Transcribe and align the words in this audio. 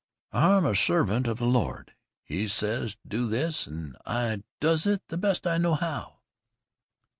"I'm 0.33 0.65
a 0.65 0.75
servant 0.75 1.27
of 1.27 1.37
the 1.37 1.45
Lord. 1.45 1.93
He 2.23 2.47
says 2.47 2.97
do 3.07 3.27
this, 3.27 3.67
an' 3.67 3.95
I 4.03 4.41
does 4.59 4.87
it 4.87 5.03
the 5.09 5.17
best 5.19 5.45
I 5.45 5.59
know 5.59 5.75
how. 5.75 6.21